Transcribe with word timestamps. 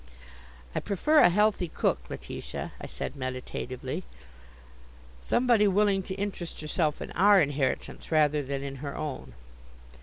"I 0.73 0.79
prefer 0.79 1.19
a 1.19 1.29
healthy 1.29 1.67
cook, 1.67 2.09
Letitia," 2.09 2.71
I 2.81 2.87
said 2.87 3.15
meditatively, 3.15 4.03
"somebody 5.23 5.67
willing 5.67 6.01
to 6.01 6.15
interest 6.15 6.59
herself 6.61 7.03
in 7.03 7.11
our 7.11 7.39
inheritance, 7.39 8.11
rather 8.11 8.41
than 8.41 8.63
in 8.63 8.77
her 8.77 8.97
own." 8.97 9.33